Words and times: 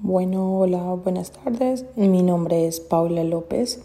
Bueno, 0.00 0.60
hola, 0.60 0.94
buenas 0.94 1.32
tardes. 1.32 1.84
Mi 1.96 2.22
nombre 2.22 2.68
es 2.68 2.78
Paula 2.78 3.24
López, 3.24 3.80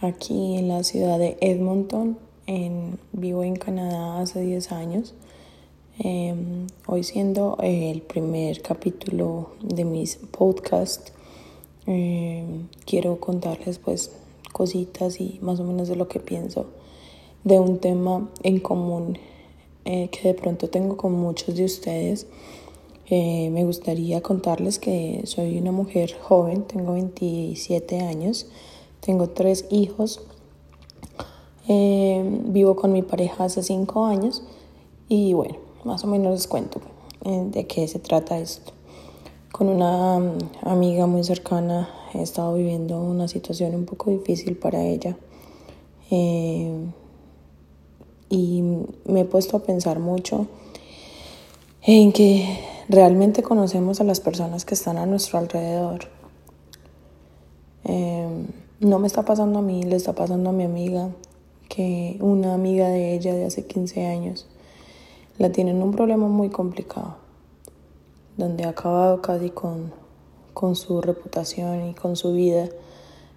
aquí 0.00 0.56
en 0.56 0.66
la 0.66 0.82
ciudad 0.82 1.16
de 1.16 1.38
Edmonton. 1.40 2.18
En, 2.48 2.98
vivo 3.12 3.44
en 3.44 3.54
Canadá 3.54 4.18
hace 4.20 4.40
10 4.40 4.72
años. 4.72 5.14
Em, 6.00 6.66
hoy 6.88 7.04
siendo 7.04 7.56
el 7.62 8.02
primer 8.02 8.62
capítulo 8.62 9.50
de 9.62 9.84
mis 9.84 10.16
podcasts, 10.16 11.12
em, 11.86 12.66
quiero 12.84 13.20
contarles 13.20 13.78
pues 13.78 14.10
cositas 14.52 15.20
y 15.20 15.38
más 15.40 15.60
o 15.60 15.64
menos 15.64 15.86
de 15.86 15.94
lo 15.94 16.08
que 16.08 16.18
pienso 16.18 16.66
de 17.44 17.60
un 17.60 17.78
tema 17.78 18.28
en 18.42 18.58
común 18.58 19.18
eh, 19.84 20.08
que 20.10 20.26
de 20.26 20.34
pronto 20.34 20.68
tengo 20.68 20.96
con 20.96 21.12
muchos 21.12 21.54
de 21.54 21.64
ustedes 21.64 22.26
eh, 23.10 23.48
me 23.50 23.64
gustaría 23.64 24.20
contarles 24.20 24.78
que 24.78 25.22
soy 25.24 25.58
una 25.58 25.72
mujer 25.72 26.14
joven, 26.20 26.64
tengo 26.64 26.92
27 26.92 28.00
años, 28.00 28.46
tengo 29.00 29.30
tres 29.30 29.64
hijos, 29.70 30.20
eh, 31.68 32.22
vivo 32.46 32.76
con 32.76 32.92
mi 32.92 33.00
pareja 33.00 33.44
hace 33.44 33.62
5 33.62 34.04
años 34.04 34.42
y 35.08 35.32
bueno, 35.32 35.56
más 35.84 36.04
o 36.04 36.06
menos 36.06 36.32
les 36.32 36.46
cuento 36.46 36.80
eh, 37.24 37.44
de 37.46 37.66
qué 37.66 37.88
se 37.88 37.98
trata 37.98 38.38
esto. 38.38 38.72
Con 39.52 39.68
una 39.68 40.18
mm, 40.18 40.38
amiga 40.68 41.06
muy 41.06 41.24
cercana 41.24 41.88
he 42.12 42.20
estado 42.20 42.54
viviendo 42.54 43.00
una 43.00 43.26
situación 43.26 43.74
un 43.74 43.86
poco 43.86 44.10
difícil 44.10 44.56
para 44.56 44.84
ella 44.84 45.16
y 48.30 48.62
me 49.06 49.20
he 49.20 49.24
puesto 49.24 49.56
a 49.56 49.60
pensar 49.60 49.98
mucho 49.98 50.46
en 51.82 52.12
que 52.12 52.44
realmente 52.88 53.42
conocemos 53.42 54.00
a 54.00 54.04
las 54.04 54.20
personas 54.20 54.64
que 54.64 54.74
están 54.74 54.96
a 54.96 55.06
nuestro 55.06 55.38
alrededor. 55.38 56.00
Em, 57.84 58.46
no 58.80 58.98
me 58.98 59.06
está 59.06 59.24
pasando 59.24 59.58
a 59.58 59.62
mí, 59.62 59.82
le 59.82 59.96
está 59.96 60.14
pasando 60.14 60.50
a 60.50 60.52
mi 60.52 60.64
amiga, 60.64 61.10
que 61.68 62.16
una 62.20 62.54
amiga 62.54 62.88
de 62.88 63.14
ella 63.14 63.34
de 63.34 63.44
hace 63.44 63.66
15 63.66 64.06
años 64.06 64.46
la 65.36 65.52
tiene 65.52 65.70
en 65.72 65.82
un 65.82 65.92
problema 65.92 66.26
muy 66.28 66.48
complicado, 66.48 67.16
donde 68.36 68.64
ha 68.64 68.70
acabado 68.70 69.20
casi 69.20 69.50
con, 69.50 69.92
con 70.54 70.74
su 70.74 71.00
reputación 71.00 71.90
y 71.90 71.94
con 71.94 72.16
su 72.16 72.32
vida 72.32 72.68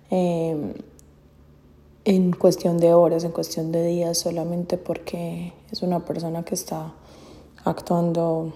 em, 0.10 0.74
en 2.06 2.32
cuestión 2.32 2.78
de 2.78 2.94
horas, 2.94 3.24
en 3.24 3.32
cuestión 3.32 3.72
de 3.72 3.86
días, 3.86 4.18
solamente 4.18 4.78
porque 4.78 5.54
es 5.72 5.84
una 5.84 6.00
persona 6.06 6.44
que 6.44 6.56
está 6.56 6.94
actuando 7.64 8.54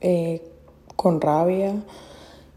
eh, 0.00 0.42
con 0.96 1.20
rabia 1.20 1.74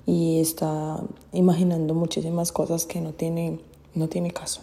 y 0.05 0.39
está 0.39 1.02
imaginando 1.31 1.94
muchísimas 1.94 2.52
cosas 2.52 2.85
que 2.85 3.02
no 3.02 3.13
tiene, 3.13 3.59
no 3.95 4.09
tiene 4.09 4.31
caso. 4.31 4.61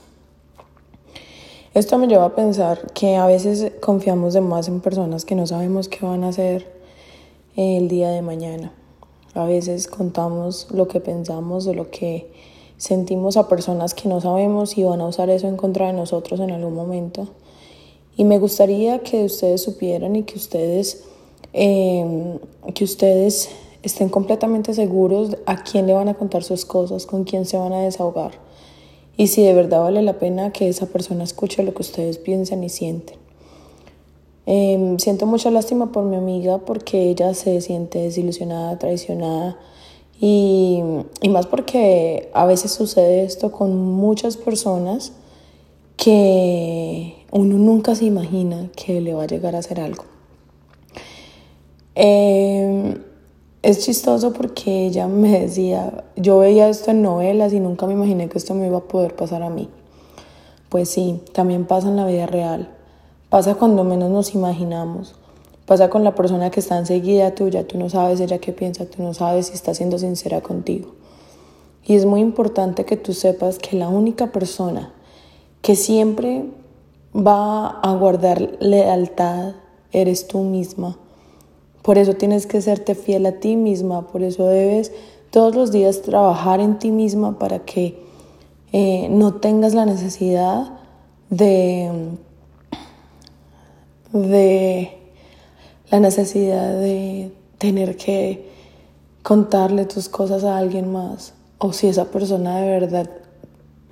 Esto 1.73 1.99
me 1.99 2.09
lleva 2.09 2.25
a 2.25 2.35
pensar 2.35 2.93
que 2.95 3.17
a 3.17 3.27
veces 3.27 3.73
confiamos 3.81 4.35
de 4.35 4.41
más 4.41 4.67
en 4.67 4.81
personas 4.81 5.25
que 5.25 5.37
no 5.37 5.47
sabemos 5.47 5.89
qué 5.89 6.05
van 6.05 6.25
a 6.25 6.29
hacer 6.29 6.67
el 7.55 7.89
día 7.89 8.11
de 8.11 8.23
mañana. 8.23 8.73
A 9.35 9.45
veces 9.45 9.87
contamos 9.87 10.67
lo 10.73 10.89
que 10.89 11.01
pensamos 11.01 11.69
o 11.69 11.75
lo 11.75 11.91
que 11.91 12.33
sentimos 12.77 13.37
a 13.37 13.47
personas 13.47 13.95
que 13.95 14.09
no 14.09 14.21
sabemos 14.21 14.71
si 14.71 14.83
van 14.83 15.01
a 15.01 15.07
usar 15.07 15.31
eso 15.31 15.47
en 15.47 15.57
contra 15.57 15.87
de 15.87 15.93
nosotros 15.93 16.41
en 16.41 16.51
algún 16.51 16.75
momento. 16.75 17.29
Y 18.17 18.25
me 18.25 18.39
gustaría 18.39 18.99
que 19.01 19.25
ustedes 19.25 19.63
supieran 19.63 20.17
y 20.17 20.25
que 20.25 20.37
ustedes 20.37 21.05
Em, 21.53 22.39
que 22.75 22.85
ustedes 22.85 23.51
estén 23.83 24.09
completamente 24.09 24.73
seguros 24.75 25.37
a 25.47 25.63
quién 25.63 25.87
le 25.87 25.95
van 25.95 26.09
a 26.09 26.15
contar 26.15 26.45
sus 26.45 26.65
cosas, 26.65 27.07
con 27.07 27.25
quién 27.25 27.45
se 27.45 27.57
van 27.57 27.73
a 27.73 27.81
desahogar 27.81 28.33
y 29.21 29.27
si 29.27 29.43
de 29.43 29.53
verdad 29.53 29.83
vale 29.83 30.01
la 30.01 30.19
pena 30.19 30.51
que 30.51 30.71
esa 30.71 30.87
persona 30.87 31.25
escuche 31.25 31.63
lo 31.63 31.75
que 31.75 31.83
ustedes 31.83 32.17
piensan 32.17 32.65
y 32.65 32.71
sienten. 32.71 33.19
Em, 34.47 34.99
siento 34.99 35.27
mucha 35.27 35.51
lástima 35.51 35.93
por 35.93 36.05
mi 36.05 36.17
amiga 36.17 36.57
porque 36.57 37.11
ella 37.11 37.35
se 37.35 37.61
siente 37.61 37.99
desilusionada, 37.99 38.79
traicionada 38.79 39.59
y, 40.19 40.83
y 41.21 41.29
más 41.29 41.47
porque 41.47 42.31
a 42.33 42.47
veces 42.47 42.73
sucede 42.73 43.25
esto 43.25 43.53
con 43.53 43.77
muchas 43.77 44.39
personas 44.39 45.13
que 45.99 47.15
uno 47.31 47.59
nunca 47.59 47.95
se 47.95 48.07
imagina 48.07 48.71
que 48.75 49.03
le 49.03 49.13
va 49.13 49.25
a 49.25 49.27
llegar 49.27 49.55
a 49.55 49.59
hacer 49.59 49.81
algo. 49.81 50.05
Eh, 51.95 53.01
es 53.63 53.81
chistoso 53.81 54.33
porque 54.33 54.87
ella 54.87 55.07
me 55.07 55.41
decía, 55.41 56.05
yo 56.17 56.39
veía 56.39 56.69
esto 56.69 56.93
en 56.93 57.03
novelas 57.03 57.53
y 57.53 57.61
nunca 57.61 57.87
me 57.87 57.93
imaginé 57.93 58.29
que 58.29 58.39
esto 58.39 58.55
me 58.55 58.67
iba 58.67 58.79
a 58.79 58.85
poder 58.85 59.15
pasar 59.17 59.43
a 59.43 59.51
mí. 59.51 59.69
Pues 60.71 60.89
sí, 60.89 61.21
también 61.33 61.67
pasa 61.67 61.89
en 61.89 61.97
la 61.97 62.07
vida 62.07 62.27
real. 62.27 62.71
Pasa 63.29 63.57
cuando 63.57 63.85
menos 63.85 64.11
nos 64.11 64.35
imaginamos. 64.35 65.15
Pasa 65.67 65.91
con 65.91 66.05
la 66.05 66.15
persona 66.15 66.51
que 66.51 66.61
está 66.61 66.79
enseguida 66.79 67.35
tuya. 67.35 67.67
Tú 67.67 67.77
no 67.77 67.91
sabes 67.91 68.21
ella 68.21 68.39
qué 68.39 68.53
piensa, 68.53 68.87
tú 68.87 69.03
no 69.03 69.15
sabes 69.15 69.49
si 69.49 69.55
está 69.55 69.75
siendo 69.75 69.99
sincera 69.99 70.41
contigo. 70.41 70.95
Y 71.85 71.97
es 71.97 72.07
muy 72.07 72.21
importante 72.21 72.85
que 72.85 72.97
tú 72.97 73.13
sepas 73.13 73.59
que 73.59 73.77
la 73.77 73.89
única 73.89 74.33
persona 74.33 74.93
que 75.61 75.77
siempre 75.77 76.47
va 77.15 77.69
a 77.69 77.95
guardar 77.95 78.57
lealtad 78.61 79.55
eres 79.93 80.29
tú 80.29 80.39
misma 80.39 80.97
por 81.91 81.99
eso 81.99 82.15
tienes 82.15 82.47
que 82.47 82.63
serte 82.63 82.95
fiel 82.95 83.27
a 83.27 83.41
ti 83.41 83.57
misma, 83.57 84.07
por 84.07 84.23
eso 84.23 84.47
debes 84.47 84.93
todos 85.33 85.57
los 85.57 85.73
días 85.73 86.03
trabajar 86.03 86.61
en 86.61 86.79
ti 86.79 86.93
misma 86.93 87.37
para 87.37 87.65
que 87.65 88.01
eh, 88.71 89.09
no 89.11 89.35
tengas 89.35 89.75
la 89.75 89.87
necesidad 89.87 90.71
de, 91.31 91.91
de 94.13 94.93
la 95.91 95.99
necesidad 95.99 96.79
de 96.79 97.33
tener 97.59 97.97
que 97.97 98.49
contarle 99.25 99.85
tus 99.85 100.09
cosas 100.09 100.45
a 100.45 100.59
alguien 100.59 100.93
más 100.93 101.35
o 101.59 101.73
si 101.73 101.89
esa 101.89 102.13
persona 102.13 102.61
de 102.61 102.69
verdad, 102.69 103.11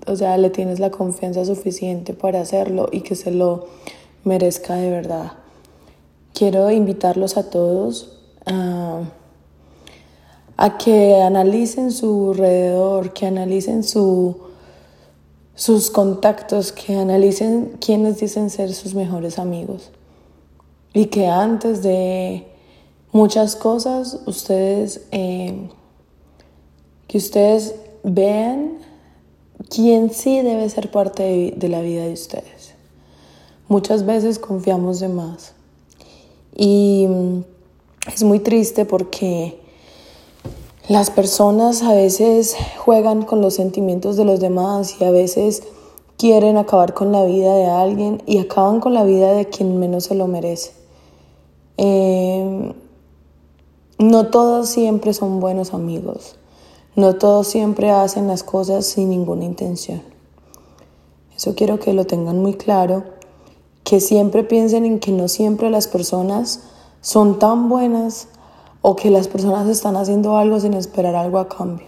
o 0.07 0.15
sea, 0.15 0.37
le 0.37 0.51
tienes 0.51 0.79
la 0.79 0.93
confianza 0.93 1.45
suficiente 1.45 2.15
para 2.15 2.43
hacerlo 2.43 2.91
y 2.93 3.01
que 3.01 3.17
se 3.17 3.33
lo 3.33 3.67
merezca 4.23 4.77
de 4.77 4.89
verdad. 4.89 5.33
Quiero 6.38 6.71
invitarlos 6.71 7.37
a 7.37 7.50
todos 7.50 8.12
a, 8.47 9.03
que 10.78 11.21
analicen 11.21 11.91
su 11.91 12.31
alrededor, 12.31 13.12
que 13.12 13.26
analicen 13.26 13.82
su, 13.82 14.37
sus 15.56 15.91
contactos, 15.91 16.71
que 16.71 16.94
analicen 16.94 17.76
quiénes 17.84 18.21
dicen 18.21 18.50
ser 18.50 18.72
sus 18.72 18.94
mejores 18.94 19.41
amigos. 19.41 19.91
Y 20.94 21.06
que 21.06 21.26
antes 21.26 21.82
de 21.82 22.47
muchas 23.10 23.56
cosas, 23.56 24.20
ustedes, 24.26 25.09
eh, 25.10 25.69
que 27.09 27.19
ustedes 27.19 27.75
vean 28.05 28.78
quién 29.69 30.10
sí 30.15 30.41
debe 30.43 30.70
ser 30.70 30.93
parte 30.93 31.25
de, 31.25 31.55
de 31.56 31.69
la 31.69 31.81
vida 31.81 32.05
de 32.05 32.12
ustedes. 32.12 32.75
Muchas 33.66 34.06
veces 34.06 34.38
confiamos 34.38 35.00
de 35.00 35.09
más. 35.09 35.58
Y 36.59 37.07
es 38.13 38.25
muy 38.25 38.41
triste 38.41 38.85
porque 38.85 39.61
las 40.89 41.11
personas 41.11 41.85
a 41.85 41.95
veces 41.95 42.57
juegan 42.79 43.23
con 43.23 43.41
los 43.41 43.55
sentimientos 43.55 44.17
de 44.17 44.25
los 44.25 44.41
demás 44.41 44.97
y 45.01 45.05
a 45.05 45.13
veces 45.13 45.63
quieren 46.17 46.57
acabar 46.57 46.95
con 46.95 47.13
la 47.13 47.25
vida 47.25 47.55
de 47.55 47.67
alguien 47.67 48.23
y 48.27 48.39
acaban 48.39 48.81
con 48.81 48.93
la 48.93 49.05
vida 49.05 49.33
de 49.35 49.47
quien 49.47 49.79
menos 49.79 50.05
se 50.05 50.17
lo 50.17 50.27
merece. 50.27 50.73
Em, 51.77 52.73
no 53.99 54.27
todos 54.27 54.69
siempre 54.69 55.15
son 55.15 55.38
buenos 55.38 55.75
amigos, 55.75 56.35
no 56.97 57.15
todos 57.15 57.47
siempre 57.47 57.91
hacen 57.91 58.27
las 58.27 58.43
cosas 58.43 58.85
sin 58.85 59.11
ninguna 59.11 59.44
intención. 59.44 60.03
Eso 61.37 61.55
quiero 61.55 61.79
que 61.79 61.93
lo 61.93 62.05
tengan 62.05 62.43
muy 62.43 62.55
claro 62.55 63.05
que 63.88 64.00
siempre 64.00 64.44
piensen 64.44 64.85
en 64.85 65.00
que 65.00 65.12
no 65.12 65.29
siempre 65.29 65.70
las 65.70 65.88
personas 65.88 66.61
son 67.00 67.38
tan 67.38 67.70
buenas 67.70 68.29
o 68.82 68.96
que 68.96 69.08
las 69.08 69.29
personas 69.29 69.67
están 69.67 69.96
haciendo 69.96 70.37
algo 70.37 70.61
sin 70.61 70.75
esperar 70.75 71.14
algo 71.14 71.38
a 71.38 71.49
cambio. 71.49 71.87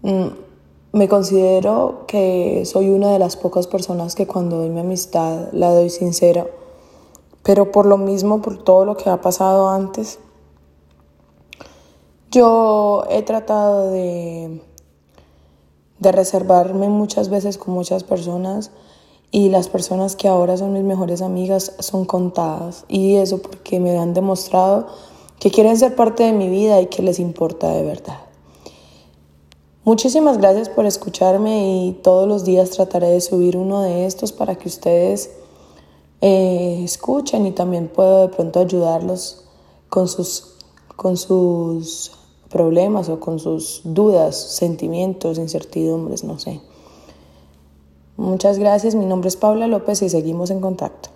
Mm, 0.00 0.28
me 0.94 1.06
considero 1.06 2.04
que 2.06 2.62
soy 2.64 2.88
una 2.88 3.12
de 3.12 3.18
las 3.18 3.36
pocas 3.36 3.66
personas 3.66 4.14
que 4.14 4.26
cuando 4.26 4.56
doy 4.56 4.70
mi 4.70 4.80
amistad 4.80 5.52
la 5.52 5.68
doy 5.68 5.90
sincera, 5.90 6.46
pero 7.42 7.70
por 7.70 7.84
lo 7.84 7.98
mismo, 7.98 8.40
por 8.40 8.56
todo 8.56 8.86
lo 8.86 8.96
que 8.96 9.10
ha 9.10 9.20
pasado 9.20 9.68
antes, 9.68 10.18
yo 12.30 13.04
he 13.10 13.20
tratado 13.20 13.90
de, 13.90 14.62
de 15.98 16.10
reservarme 16.10 16.88
muchas 16.88 17.28
veces 17.28 17.58
con 17.58 17.74
muchas 17.74 18.02
personas 18.02 18.70
y 19.34 19.48
las 19.48 19.68
personas 19.68 20.14
que 20.14 20.28
ahora 20.28 20.58
son 20.58 20.74
mis 20.74 20.84
mejores 20.84 21.22
amigas 21.22 21.72
son 21.78 22.04
contadas 22.04 22.84
y 22.86 23.16
eso 23.16 23.38
porque 23.38 23.80
me 23.80 23.98
han 23.98 24.12
demostrado 24.12 24.86
que 25.40 25.50
quieren 25.50 25.76
ser 25.78 25.96
parte 25.96 26.22
de 26.22 26.32
mi 26.32 26.48
vida 26.48 26.80
y 26.82 26.86
que 26.86 27.02
les 27.02 27.18
importa 27.18 27.70
de 27.70 27.82
verdad. 27.82 28.20
Muchísimas 29.84 30.38
gracias 30.38 30.68
por 30.68 30.84
escucharme 30.84 31.86
y 31.86 31.92
todos 31.92 32.28
los 32.28 32.44
días 32.44 32.70
trataré 32.70 33.08
de 33.08 33.20
subir 33.20 33.56
uno 33.56 33.80
de 33.80 34.06
estos 34.06 34.30
para 34.32 34.54
que 34.56 34.68
ustedes 34.68 35.30
eh, 36.20 36.82
escuchen 36.84 37.46
y 37.46 37.52
también 37.52 37.88
puedo 37.88 38.20
de 38.20 38.28
pronto 38.28 38.60
ayudarlos 38.60 39.44
con 39.88 40.08
sus, 40.08 40.56
con 40.94 41.16
sus 41.16 42.12
problemas 42.50 43.08
o 43.08 43.18
con 43.18 43.38
sus 43.38 43.80
dudas, 43.82 44.36
sentimientos, 44.36 45.38
incertidumbres, 45.38 46.22
no 46.22 46.38
sé. 46.38 46.60
Muchas 48.22 48.56
gracias, 48.56 48.94
mi 48.94 49.04
nombre 49.04 49.26
es 49.26 49.36
Paula 49.36 49.66
López 49.66 50.00
y 50.00 50.08
seguimos 50.08 50.50
en 50.50 50.60
contacto. 50.60 51.08